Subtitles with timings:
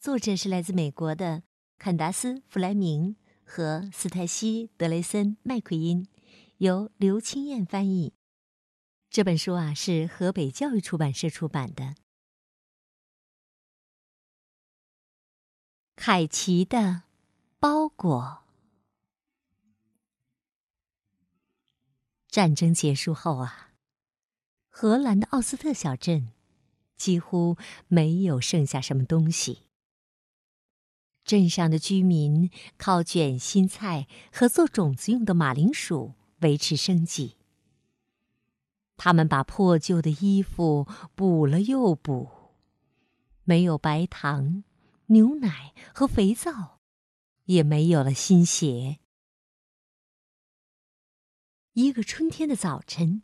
[0.00, 1.42] 作者是来自美国的
[1.76, 6.08] 坎达斯·弗莱明和斯泰西·德雷森·麦奎因，
[6.56, 8.14] 由刘清燕翻译。
[9.10, 11.96] 这本书啊是河北教育出版社出版的。
[15.96, 17.02] 凯奇的
[17.58, 18.44] 包裹。
[22.26, 23.72] 战争结束后啊，
[24.70, 26.32] 荷兰的奥斯特小镇
[26.96, 29.66] 几乎没有剩下什么东西。
[31.30, 37.36] 镇上的居民靠卷心菜和做种子用的马铃薯维持生计。
[38.96, 42.28] 他们把破旧的衣服补了又补，
[43.44, 44.64] 没有白糖、
[45.06, 46.80] 牛奶和肥皂，
[47.44, 48.98] 也没有了新鞋。
[51.74, 53.22] 一个春天的早晨，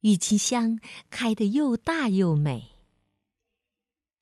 [0.00, 2.75] 郁金香开得又大又美。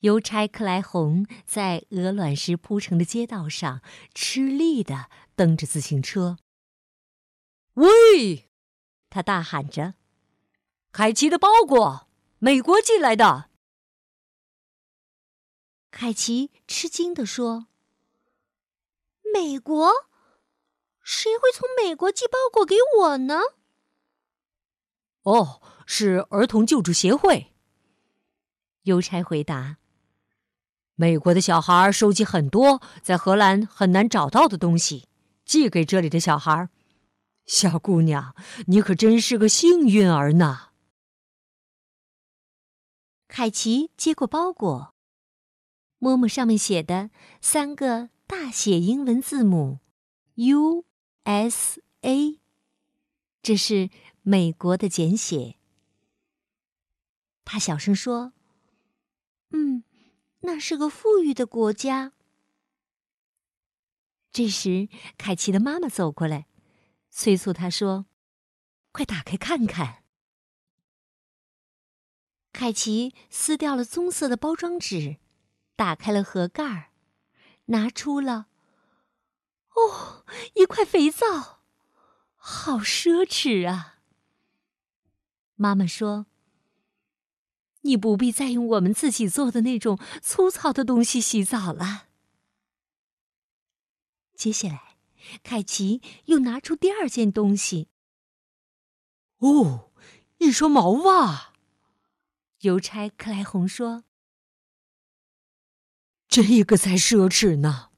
[0.04, 3.80] 邮差克莱红在鹅卵石铺成的街道上
[4.12, 6.36] 吃力地蹬着自行车。
[7.74, 8.50] 喂！
[9.08, 9.94] 他大喊着
[10.92, 12.06] ：“凯奇的包裹，
[12.38, 13.48] 美国寄来的。”
[15.90, 17.68] 凯奇吃惊地说
[19.32, 19.90] ：“美国？
[21.02, 23.40] 谁会从美国寄包裹给我呢
[25.24, 27.54] ？”“哦，是儿童救助协会。”
[28.84, 29.78] 邮差回答。
[30.96, 35.08] 美国的小孩收集很多在荷兰很难找到的东西，
[35.44, 36.68] 寄给这里的小孩。
[37.46, 38.34] 小姑娘，
[38.68, 40.68] 你可真是个幸运儿呢。
[43.26, 44.94] 凯奇接过包裹，
[45.98, 49.80] 摸摸上面写的三个大写英文字母
[50.36, 52.38] “U.S.A.”，
[53.42, 53.90] 这是
[54.22, 55.56] 美国的简写。
[57.44, 58.32] 他小声说
[59.50, 59.82] ：“嗯。”
[60.46, 62.12] 那是个富裕的国家。
[64.30, 66.46] 这时，凯奇的妈妈走过来，
[67.10, 68.06] 催促他说
[68.92, 70.04] ：“快打开看看。”
[72.52, 75.16] 凯奇撕掉了棕色的包装纸，
[75.76, 76.90] 打开了盒盖儿，
[77.66, 78.48] 拿出了……
[79.74, 80.24] 哦，
[80.54, 81.62] 一块肥皂，
[82.36, 84.00] 好奢侈啊！
[85.56, 86.26] 妈妈说。
[87.84, 92.08] 你不必再用我们自己做的那种粗糙的东西洗澡了。
[94.34, 94.96] 接下来，
[95.42, 97.88] 凯奇又拿出第二件东西。
[99.38, 99.90] 哦，
[100.38, 101.52] 一双毛袜。
[102.60, 104.04] 邮差克莱红说
[106.26, 107.90] ：“这个才奢侈呢。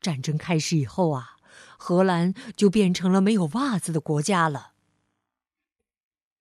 [0.00, 1.36] 战争开始以后啊，
[1.76, 4.71] 荷兰就变成了没有袜子的国家了。”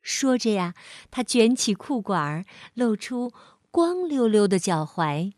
[0.01, 0.73] 说着呀，
[1.09, 3.31] 他卷起裤管，露出
[3.69, 5.34] 光溜溜的脚踝。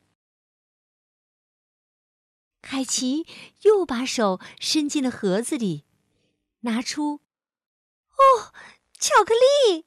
[2.62, 3.28] 凯奇
[3.64, 5.84] 又把手伸进了盒子里，
[6.62, 7.16] 拿出，
[8.12, 8.54] 哦，
[8.98, 9.86] 巧克力。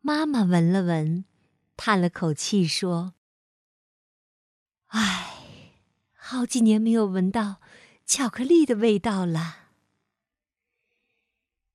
[0.00, 1.24] 妈妈闻了闻，
[1.76, 3.14] 叹了口气说
[4.88, 5.46] ：“唉，
[6.12, 7.62] 好几年没有闻到
[8.04, 9.60] 巧克力的味道了。”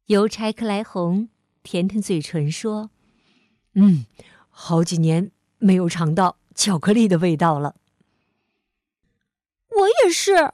[0.07, 1.27] 邮差克莱红
[1.63, 2.91] 舔舔嘴唇说
[3.75, 4.05] ：“嗯，
[4.49, 7.75] 好几年没有尝到巧克力的味道了。”
[9.67, 10.53] 我也是。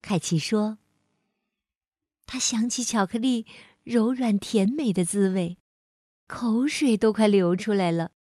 [0.00, 0.78] 凯奇说
[2.24, 3.44] ：“他想起巧克力
[3.84, 5.58] 柔软甜美的滋味，
[6.26, 8.12] 口水都快流出来了，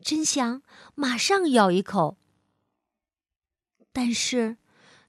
[0.00, 0.60] 真想
[0.94, 2.18] 马上咬一口。
[3.90, 4.58] 但是，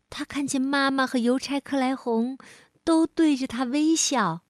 [0.10, 2.38] 他看见妈妈和邮差克莱红。”
[2.86, 4.46] 都对着他微笑。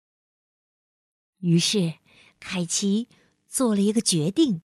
[1.37, 1.95] 于是，
[2.39, 3.07] 凯奇
[3.47, 4.61] 做了一个决定。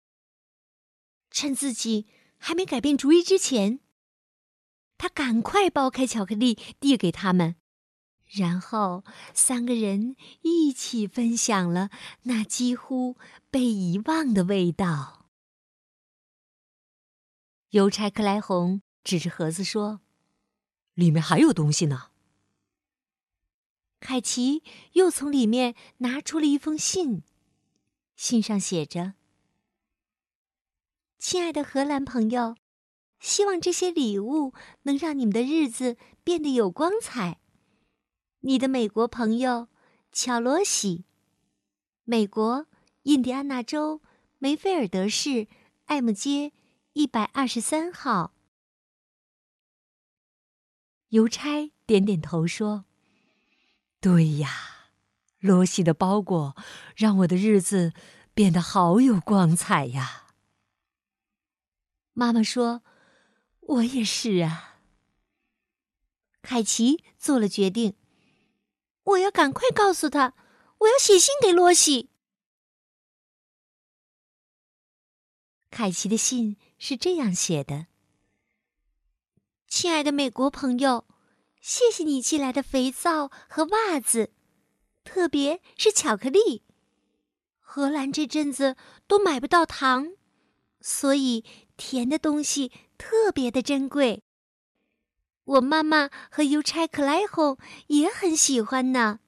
[1.31, 2.07] 趁自己
[2.37, 3.81] 还没改变主意之前，
[4.97, 7.55] 他赶快剥开巧克力递给他们，
[8.23, 9.03] 然后
[9.33, 11.89] 三个人一起分享了
[12.23, 13.17] 那几乎
[13.49, 15.29] 被遗忘的味道。
[17.71, 19.99] 邮差克莱红指着盒子说
[20.95, 22.11] ：“里面还有东西呢。”
[24.05, 24.61] 凯奇
[24.91, 27.23] 又从里面拿出了一封信，
[28.15, 29.15] 信上写着
[31.17, 32.55] ：“亲爱的荷兰朋友，
[33.19, 34.53] 希望这些礼物
[34.83, 37.39] 能让你们的日子变得有光彩。
[38.41, 39.69] 你的美国朋友
[40.11, 41.05] 乔罗西，
[42.03, 42.67] 美国
[43.03, 44.03] 印第安纳州
[44.37, 45.47] 梅菲尔德市
[45.85, 46.53] 艾姆街
[46.93, 48.35] 一百二十三号。
[51.09, 52.85] 邮差点点头说
[54.05, 54.91] ：“对呀，
[55.39, 56.55] 罗西的包裹
[56.95, 57.91] 让我的日子
[58.35, 60.27] 变得好有光彩呀。”
[62.13, 62.83] 妈妈说
[63.61, 64.81] ：“我也是啊。”
[66.43, 67.95] 凯奇做了决定。
[69.05, 70.35] 我要赶快告诉他，
[70.77, 72.11] 我要写信给罗西。
[75.71, 77.87] 凯奇的信是这样写的
[79.67, 81.07] ：“亲爱的美国朋友，
[81.67, 84.31] 谢谢你寄来的肥皂和袜子，
[85.03, 86.61] 特别是巧克力。
[87.59, 88.75] 荷兰这阵子
[89.07, 90.13] 都买不到糖，
[90.79, 91.43] 所以
[91.75, 94.21] 甜的东西特别的珍贵。”
[95.45, 97.57] 我妈妈和邮差克莱红
[97.87, 99.19] 也很喜欢呢。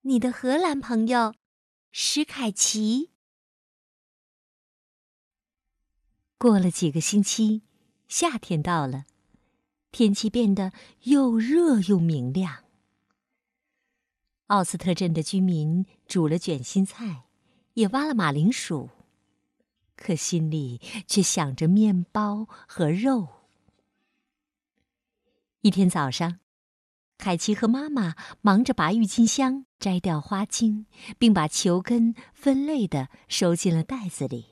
[0.00, 1.34] 你的荷兰朋友，
[1.92, 3.10] 史凯奇。
[6.38, 7.60] 过了几个星期，
[8.08, 9.04] 夏天到了，
[9.92, 10.72] 天气变得
[11.02, 12.64] 又热又明亮。
[14.46, 17.24] 奥斯特镇的居民煮了卷心菜，
[17.74, 18.90] 也挖了马铃薯，
[19.96, 23.28] 可心里却想着面包和肉。
[25.60, 26.40] 一天早上，
[27.18, 30.86] 凯奇和妈妈忙着拔郁金香、摘掉花茎，
[31.18, 34.49] 并把球根分类的收进了袋子里。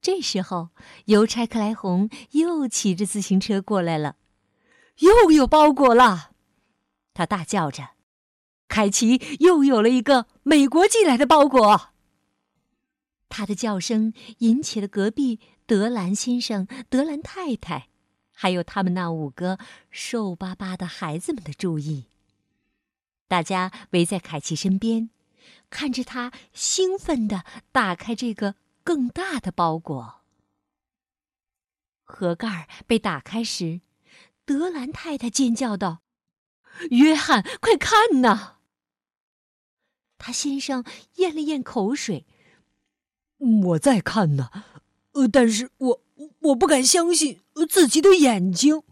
[0.00, 0.70] 这时候，
[1.06, 4.16] 邮差克莱红又骑着自行车过来了，
[4.98, 6.30] 又有包裹了！
[7.14, 7.90] 他大叫着
[8.68, 11.90] ：“凯奇又有了一个美国寄来的包裹！”
[13.28, 17.88] 他的叫声引起了隔壁德兰先生、德兰太太。
[18.40, 19.58] 还有他们那五个
[19.90, 22.06] 瘦巴巴的孩子们的注意。
[23.26, 25.10] 大家围在凯奇身边，
[25.70, 28.54] 看着他兴奋地打开这个
[28.88, 30.22] 更大的包裹。
[32.04, 33.82] 盒盖被打开时，
[34.46, 36.00] 德兰太太尖叫道
[36.92, 38.60] ：“约翰，快看呐！”
[40.16, 40.86] 他先生
[41.16, 42.24] 咽了咽口水
[43.68, 44.48] ：“我在看呢，
[45.12, 46.02] 呃，但是我……”
[46.40, 48.82] 我不敢相信自己的眼睛。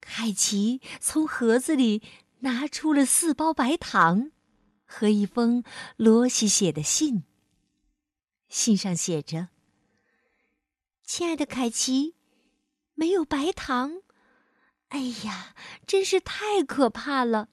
[0.00, 2.02] 凯奇从盒子里
[2.38, 4.30] 拿出了四包白糖
[4.84, 5.64] 和一封
[5.96, 7.24] 罗西写的信。
[8.48, 9.48] 信上写着
[11.04, 12.14] ：“亲爱的凯奇，
[12.94, 14.02] 没有白糖，
[14.88, 15.54] 哎呀，
[15.86, 17.48] 真是太可怕了！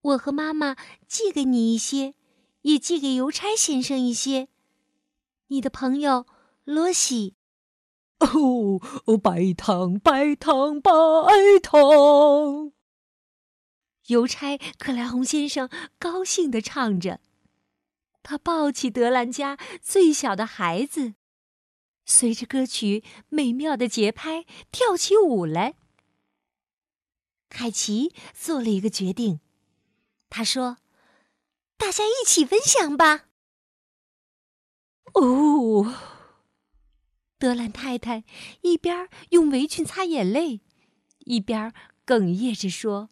[0.00, 2.14] 我和妈妈寄给你一些，
[2.62, 4.48] 也寄给邮差先生一些。
[5.48, 6.26] 你的朋友。”
[6.68, 7.34] 罗西，
[8.18, 10.92] 哦，白糖，白糖，白
[11.62, 12.72] 糖！
[14.08, 17.22] 邮差克莱红先生高兴地唱着，
[18.28, 21.14] 他抱起德兰家最小的孩子，
[22.04, 25.76] 随着歌曲美妙的节拍跳起舞来。
[27.48, 29.40] 凯奇做了一个决定，
[30.28, 30.76] 他说
[31.78, 33.28] ：“大家一起分享吧。”
[35.16, 35.94] 哦。
[37.38, 38.24] 德兰太太
[38.60, 40.60] 一边用围裙擦眼泪，
[41.20, 41.72] 一边
[42.04, 43.08] 哽咽着说：“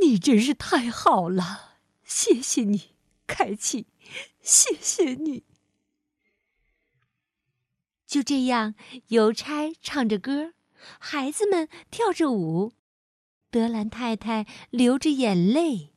[0.00, 2.91] 你真是太好了，谢谢你，
[3.26, 3.86] 凯奇，
[4.40, 5.44] 谢谢你。”
[8.06, 8.74] 就这样，
[9.08, 10.52] 邮差唱着歌，
[10.98, 12.74] 孩子们跳着舞，
[13.50, 15.94] 德兰太太流着眼泪，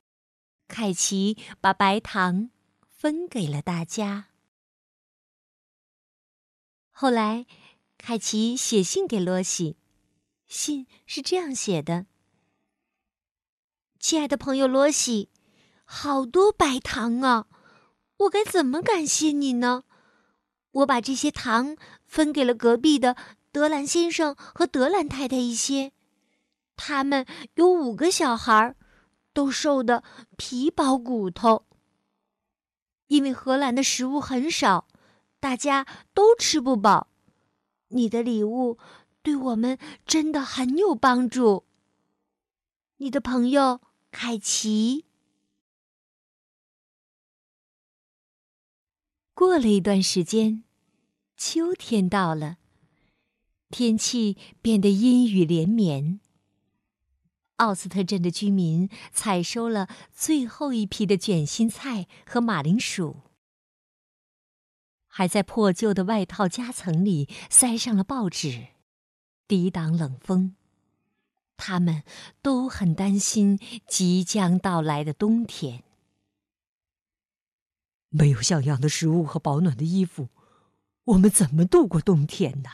[0.67, 2.51] 凯奇把白糖
[2.88, 4.29] 分给了大家。
[6.91, 7.46] 后来，
[7.98, 9.75] 凯奇写信给罗西，
[10.48, 12.05] 信是这样写的
[14.00, 15.29] ：“亲爱的朋友罗西，
[15.86, 17.48] 好多白糖啊！
[18.18, 19.84] 我该怎么感谢你呢？
[20.72, 23.15] 我把这些糖分给了隔壁的
[23.54, 25.94] 德兰先生和德兰太太一些，
[26.75, 28.75] 他们有五个小孩，
[29.32, 30.04] 都瘦得
[30.36, 31.65] 皮包骨头。
[33.08, 34.88] 因为荷兰的食物很少。”
[35.38, 37.08] 大家都吃不饱，
[37.89, 38.80] 你的礼物
[39.22, 39.77] 对我们
[40.08, 41.65] 真的很有帮助。
[42.98, 45.06] 你的朋友凯奇。
[49.46, 50.64] 过了一段时间，
[51.38, 52.58] 秋天到了，
[53.70, 56.20] 天气变得阴雨连绵。
[57.58, 63.22] 奥斯特镇的居民采收了最后一批的卷心菜和马铃薯。
[65.06, 68.70] 还在破旧的外套夹层里塞上了报纸，
[69.48, 70.56] 抵挡冷风。
[71.56, 72.04] 他们
[72.42, 75.85] 都很担心即将到来的冬天。
[78.17, 80.29] 没有像样的食物和保暖的衣服，
[81.03, 82.69] 我们怎么度过冬天呢？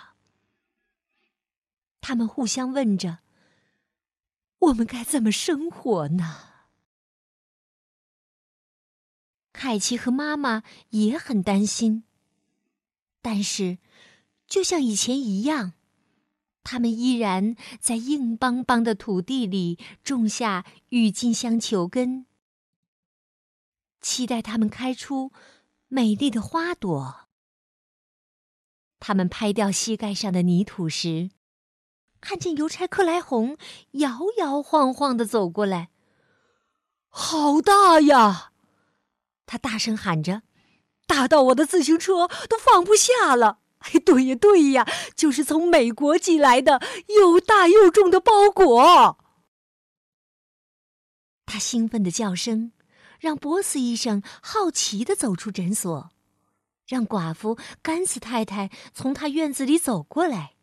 [1.99, 3.19] 他们互相问着
[4.59, 6.49] ：“我们该怎么生活呢？”
[9.51, 12.03] 凯奇和妈妈也很担心。
[13.21, 13.79] 但是，
[14.47, 15.73] 就像以前一样，
[16.63, 22.27] 他们依然在硬邦邦的土地里种下郁金香球根，
[24.01, 25.31] 期待它们开出
[25.87, 27.27] 美丽的花朵。
[28.99, 31.31] 他们拍掉膝盖上的泥土时，
[32.19, 33.57] 看见邮差克莱红
[33.91, 35.89] 摇摇晃晃的走过来。
[37.09, 38.51] 好大呀！
[39.45, 40.43] 他大声喊着。
[41.07, 43.59] 大到我的自行车都放不下了。
[43.79, 49.17] 哎，对呀，对呀，就是从美国寄来的又大又重的包裹。
[51.45, 52.71] 他兴奋的叫声
[53.21, 56.09] 让波斯医生好奇的走出诊所，
[56.87, 60.55] 让寡妇甘斯太太从他院子里走过来，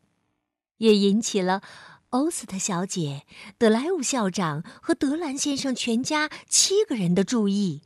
[0.79, 1.63] 也引起了
[2.11, 3.25] 欧斯特小姐、
[3.59, 7.83] 德莱伍校长和德兰先生全家七个人的注意。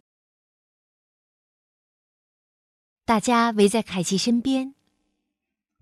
[3.05, 4.75] 大家围在凯奇身边，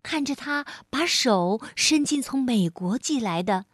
[0.02, 3.66] 看着他把手伸进从美国寄来的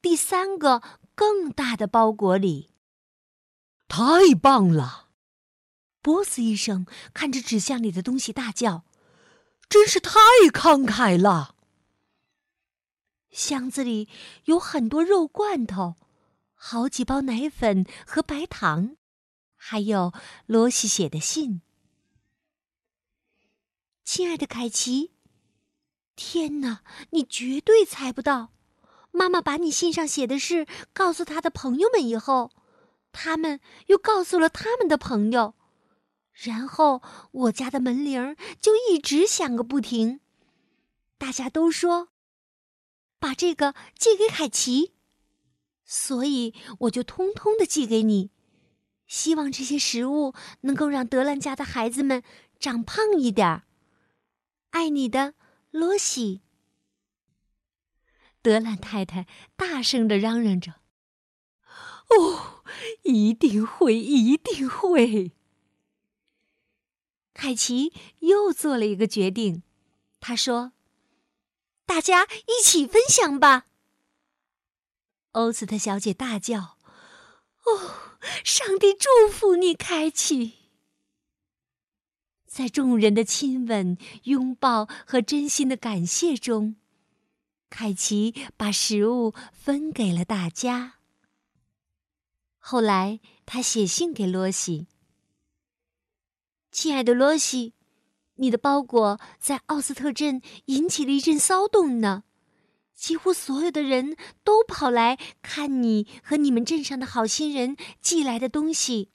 [0.00, 0.82] 第三个
[1.14, 2.71] 更大的包裹里。
[3.94, 5.10] 太棒了！
[6.00, 8.86] 波斯医生看着纸箱里的东西大叫
[9.68, 10.18] ：“真是太
[10.50, 11.56] 慷慨了！”
[13.30, 14.08] 箱子里
[14.46, 15.96] 有很多肉罐头，
[16.54, 18.96] 好几包奶粉和白糖，
[19.56, 20.14] 还有
[20.46, 21.60] 罗西写的信。
[24.06, 25.12] 亲爱的凯奇，
[26.16, 28.54] 天哪，你绝对猜不到！
[29.10, 32.50] 妈妈把你信上写的事告诉她的朋友们以后，
[33.12, 35.54] 他们又告诉了他们的朋友，
[36.32, 40.20] 然后我家的门铃就一直响个不停。
[41.18, 42.08] 大家都说
[43.20, 44.94] 把这个寄给凯奇，
[45.84, 48.32] 所以我就通通的寄给你，
[49.06, 52.24] 希望这些食物能够让德兰家的孩子们
[52.58, 53.64] 长胖一点儿。
[54.70, 55.34] 爱你的，
[55.70, 56.42] 罗西。
[58.40, 60.80] 德兰太太大声的嚷嚷着
[62.18, 62.62] ：“哦，
[63.02, 65.32] 一定会，一定会。”
[67.34, 69.62] 凯奇又做了一个决定，
[70.20, 70.72] 他说
[71.86, 73.66] ：“大家一起分享吧。”
[75.32, 76.76] 欧斯特小姐大叫
[77.64, 80.58] ：“哦，上帝祝福你，凯奇！”
[82.46, 86.76] 在众人的亲吻、拥抱和真心的感谢中，
[87.70, 90.96] 凯奇把食物分给了大家。
[92.64, 94.86] 后来，他写信给罗西
[96.70, 97.74] ：“亲爱的罗西，
[98.36, 102.22] 你的包裹在奥斯特镇引起了一阵骚动呢，
[102.94, 109.10] 几乎所有的人都跑来看你和你们镇上的好心人寄来的东西，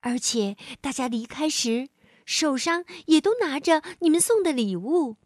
[0.00, 1.90] 而且大家离开时。”
[2.24, 5.16] 手上也都拿着你们送的礼物。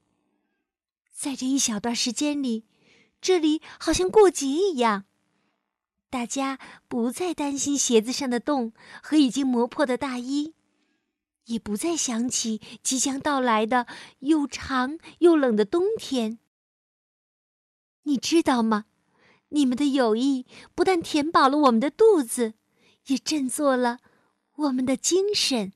[1.11, 2.67] 在这一小段时间里，
[3.23, 5.07] 这里好像过节一样，
[6.11, 10.55] 大家不再担心鞋子上的洞和已经磨破的大衣，
[11.45, 13.87] 也不再想起即将到来的
[14.19, 16.39] 又长又冷的冬天。
[18.03, 18.87] 你知道吗？
[19.51, 22.55] 你们的友谊不但填饱了我们的肚子，
[23.07, 23.99] 也振作了
[24.57, 25.73] 我们的精神。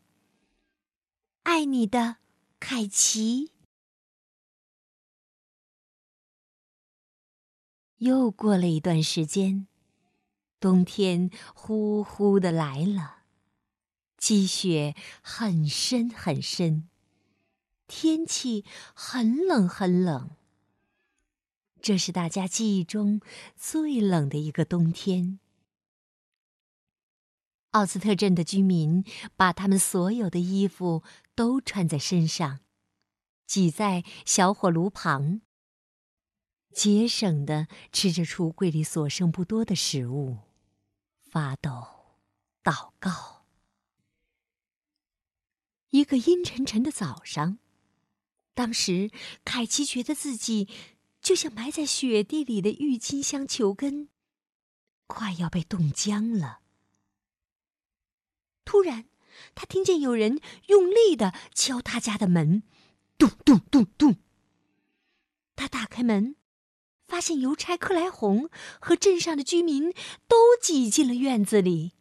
[1.43, 2.17] 爱你的，
[2.59, 3.53] 凯奇。
[7.99, 9.67] 又过了一段时间，
[10.65, 13.25] 冬天呼呼的来了，
[14.17, 16.89] 积雪很深很深，
[17.87, 20.31] 天气很冷很冷。
[21.83, 23.21] 这是大家记忆中
[23.55, 25.39] 最冷的一个冬天。
[27.73, 29.05] 奥斯特镇的居民
[29.37, 31.03] 把他们所有的衣服
[31.35, 32.61] 都穿在身上，
[33.47, 35.43] 挤在小火炉旁，
[36.73, 40.39] 节省的吃着橱柜里所剩不多的食物，
[41.35, 42.21] 发抖，
[42.63, 43.45] 祷告。
[45.91, 47.59] 一个阴沉沉的早上，
[48.55, 49.11] 当时
[49.45, 50.69] 凯奇觉得自己
[51.21, 54.11] 就像埋在雪地里的郁金香球根，
[55.09, 56.61] 快要被冻僵了。
[58.65, 59.09] 突然，
[59.57, 62.63] 他听见有人用力的敲他家的门，
[63.19, 64.19] 咚咚咚咚。
[65.57, 66.37] 他打开门，
[67.15, 69.93] 发现邮差克莱红和镇上的居民
[70.27, 71.93] 都挤进了院子里。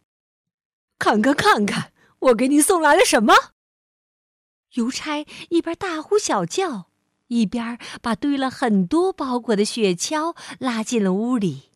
[0.97, 3.35] 看看看看，我给你送来了什么？
[4.71, 6.89] 邮差一边大呼小叫，
[7.27, 11.69] 一边把堆了很多包裹的雪橇拉进了屋里。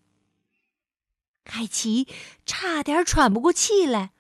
[1.44, 2.08] 凯奇
[2.44, 4.14] 差点喘不过气来。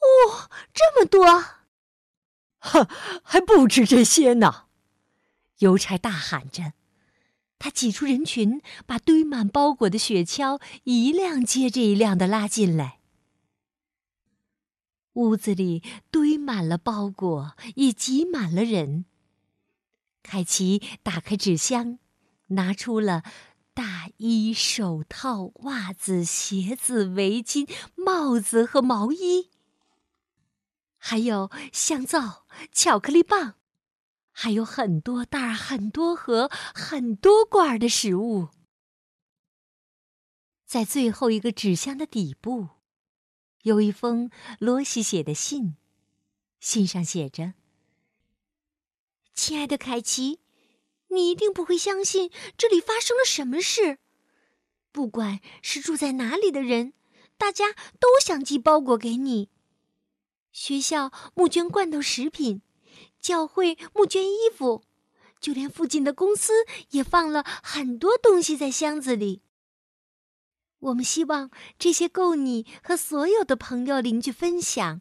[0.00, 1.26] 哦，这么多！
[2.58, 2.88] 哼，
[3.22, 4.68] 还不止这些呢！
[5.58, 6.72] 邮差大喊着，
[7.62, 12.98] 他挤出人群，把堆满包裹的雪橇一辆接着一辆的拉进来。
[15.12, 19.04] 屋子里堆满了包裹，也挤满了人。
[20.24, 22.00] 凯奇打开纸箱，
[22.48, 23.22] 拿出了
[23.72, 29.50] 大衣、手套、袜子、鞋子、围巾、帽子和毛衣，
[30.98, 33.54] 还有香皂、巧克力棒，
[34.32, 38.48] 还有很多袋、很多盒、很多罐的食物。
[40.66, 42.70] 在最后一个纸箱的底部。
[43.62, 45.76] 有一封罗西写的信，
[46.58, 47.54] 信上写着
[49.34, 50.40] ：“亲爱的凯奇，
[51.10, 53.98] 你一定不会相信这里发生了什么事。
[54.90, 56.92] 不管是住在哪里的人，
[57.38, 59.48] 大家都想寄包裹给你。
[60.50, 62.62] 学校募捐罐头食品，
[63.22, 64.82] 教会募捐衣服，
[65.40, 66.52] 就连附近的公司
[66.90, 69.40] 也放了很多东西在箱子里。”
[70.80, 75.00] 我们希望这些够你和所有的朋友邻居分享。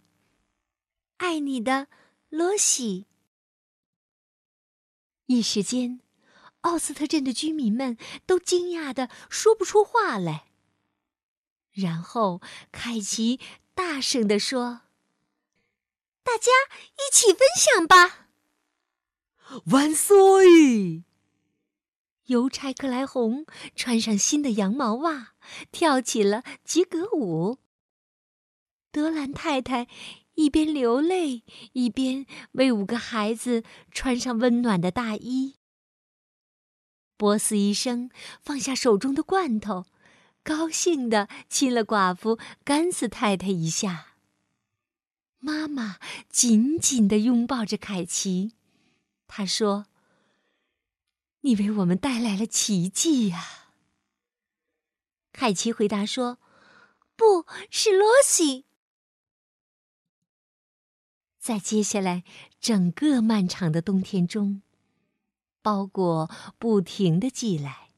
[1.18, 1.88] 爱你的，
[2.30, 3.08] 罗西。
[5.26, 6.02] 一时间，
[6.62, 7.98] 奥斯特镇的居民们
[8.28, 10.46] 都惊讶的说不出话来。
[11.72, 13.40] 然后，凯奇
[13.74, 14.82] 大声地说
[16.24, 16.52] ：“大家
[16.96, 18.28] 一起分享吧！”
[19.68, 21.04] 万岁！
[22.28, 25.34] 邮差克莱红穿上新的羊毛袜，
[25.72, 27.58] 跳起了吉格舞。
[28.92, 29.88] 德兰太太
[30.36, 35.56] 一边流泪，一边为五个孩子穿上温暖的大衣。
[37.18, 38.10] 波斯医生
[38.42, 39.86] 放下手中的罐头，
[40.42, 44.11] 高兴地亲了寡妇甘斯太太一下。
[45.42, 45.98] 妈妈
[46.30, 48.54] 紧紧地拥抱着凯奇，
[49.28, 49.86] 她说。
[51.44, 53.74] 你为我们带来了奇迹呀！
[55.34, 56.38] 凯奇回答说
[57.18, 58.66] ：“不是罗西。”
[61.42, 62.24] 在接下来
[62.60, 64.62] 整个漫长的冬天中，
[65.64, 67.90] 包裹不停的寄来。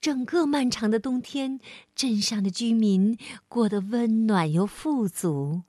[0.00, 1.60] 整个漫长的冬天，
[1.94, 5.64] 镇上的居民过得温暖又富足。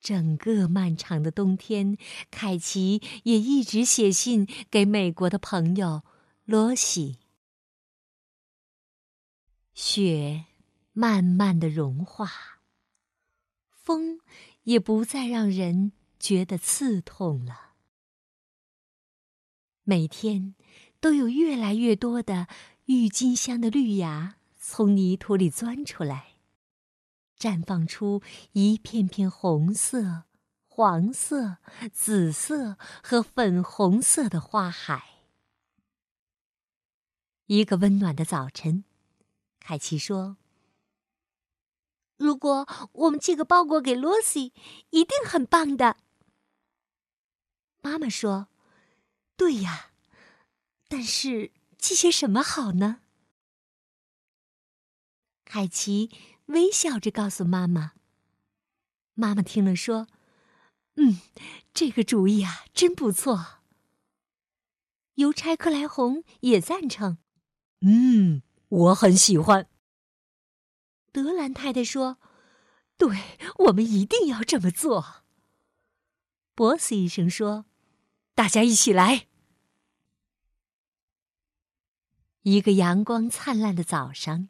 [0.00, 1.96] 整个漫长的冬天，
[2.30, 6.02] 凯奇也一直写信给美国的朋友
[6.44, 7.18] 罗西。
[9.74, 10.46] 雪
[10.92, 12.30] 慢慢的融化，
[13.70, 14.20] 风
[14.64, 17.74] 也不再让人觉得刺痛了。
[19.84, 20.54] 每天
[21.00, 22.48] 都有越来越多的
[22.86, 26.27] 郁金香的绿芽从泥土里钻出来。
[27.38, 28.20] 绽放出
[28.52, 30.24] 一片片红色、
[30.66, 31.58] 黄色、
[31.92, 35.24] 紫色和粉红色的花海。
[37.46, 38.84] 一个温暖的早晨，
[39.60, 40.36] 凯奇说
[42.18, 44.52] ：“如果我们寄个包裹给罗西，
[44.90, 45.96] 一定很棒的。”
[47.80, 48.48] 妈妈说
[49.36, 49.92] ：“对呀，
[50.88, 53.02] 但是寄些什么好呢？”
[55.46, 56.10] 凯奇。
[56.48, 57.92] 微笑着告诉妈妈。
[59.14, 60.06] 妈妈听了说
[60.96, 61.20] ：“嗯，
[61.72, 63.62] 这个主意啊，真不错。”
[65.16, 67.18] 邮差克莱红也赞成
[67.80, 69.68] ：“嗯，我很喜欢。”
[71.10, 72.18] 德兰太太说
[72.96, 75.24] ：“对，我们一定要这么做。”
[76.54, 77.66] 波斯医生说
[78.34, 79.26] ：“大家一起来。”
[82.42, 84.48] 一个阳光灿烂的早上。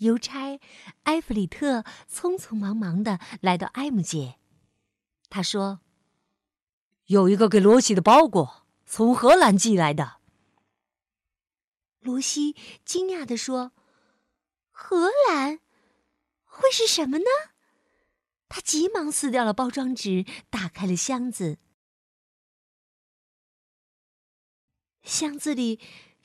[0.00, 0.60] 邮差
[1.04, 4.38] 埃弗里特匆匆忙忙的来到埃姆街，
[5.28, 5.80] 他说
[7.06, 10.20] ：“有一个给罗西的包裹，从荷兰寄来的。”
[12.00, 13.72] 罗西惊讶的说
[14.70, 15.60] ：“荷兰
[16.44, 17.24] 会是什么呢？”
[18.48, 21.58] 他急忙撕掉了包装纸，打开了箱子。
[25.02, 25.78] 箱子里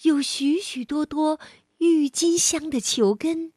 [0.04, 1.40] 有许许多多
[1.80, 3.52] 郁金香的球根。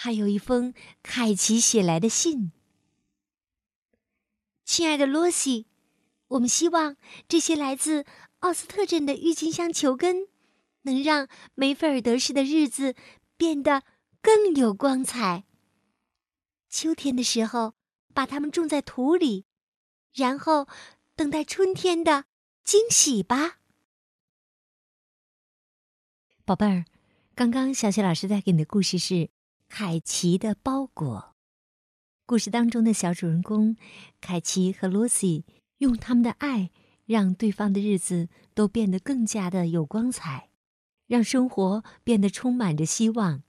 [0.00, 2.52] 还有一封凯奇写来的信。
[4.64, 5.66] 亲爱的罗西，
[6.28, 8.06] 我们希望这些来自
[8.38, 10.28] 奥斯特镇的郁金香球根，
[10.82, 12.94] 能让梅菲尔德市的日子
[13.36, 13.82] 变得
[14.22, 15.42] 更有光彩。
[16.68, 17.74] 秋天的时候，
[18.14, 19.46] 把它们种在土里，
[20.14, 20.68] 然后
[21.16, 22.26] 等待春天的
[22.62, 23.58] 惊喜吧，
[26.44, 26.84] 宝贝儿。
[27.34, 29.14] 刚刚小雪老师带给你的故事是
[29.68, 31.18] 《凯奇的包裹》。
[32.26, 33.76] 故事当中的小主人公
[34.20, 35.44] 凯奇和露西
[35.78, 36.70] 用他们的爱，
[37.06, 40.50] 让对方的日子都变得更加的有光彩，
[41.06, 43.42] 让生活变得充满着希望。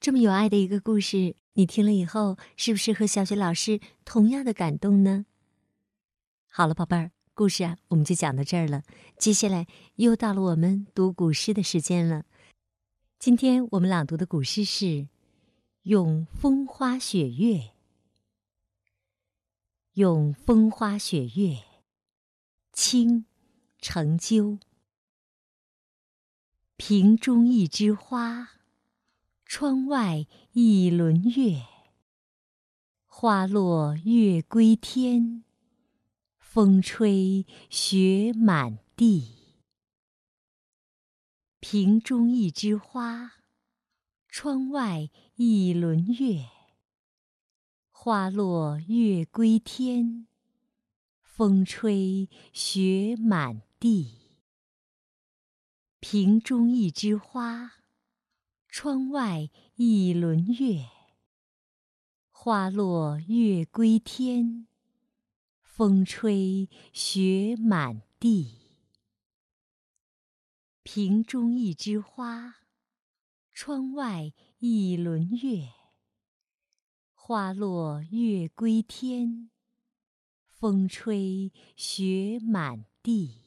[0.00, 5.26] 这么有爱的一个故事，你听了以后，是不是和小雪老师同样的感动呢？
[6.50, 8.82] 好了，宝贝儿，故事啊，我们就讲到这儿了。
[9.18, 12.24] 接下来又到了我们读古诗的时间了。
[13.18, 14.84] 今天我们朗读的古诗是
[15.82, 17.54] 《咏风花雪月》。
[19.94, 21.54] 《咏风花雪月》，
[22.72, 23.24] 清，
[23.80, 24.60] 程鸠。
[26.76, 28.50] 瓶中一枝花，
[29.44, 31.64] 窗外一轮月。
[33.04, 35.42] 花落月归天，
[36.38, 39.37] 风吹雪满地。
[41.60, 43.32] 瓶中一枝花，
[44.28, 46.46] 窗外一轮月。
[47.90, 50.28] 花落月归天，
[51.20, 54.38] 风吹雪满地。
[55.98, 57.72] 瓶中一枝花，
[58.68, 60.86] 窗外一轮月。
[62.30, 64.68] 花落月归天，
[65.60, 68.57] 风吹雪满地。
[70.90, 72.60] 瓶中一枝花，
[73.52, 75.68] 窗外一轮月。
[77.12, 79.50] 花落月归天，
[80.48, 83.42] 风吹雪满地。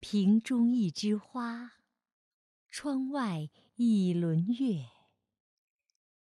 [0.00, 1.72] 瓶中一枝花，
[2.70, 4.86] 窗外一轮月。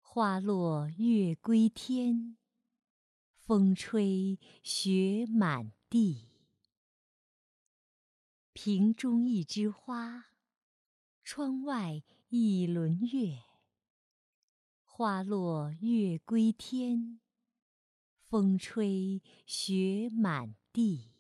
[0.01, 2.37] 花落月归天，
[3.37, 6.27] 风吹雪满地。
[8.59, 10.29] 瓶中一枝花，
[11.23, 13.43] 窗外一轮月。
[14.83, 17.21] 花落月归天，
[18.31, 21.16] 风吹雪满地。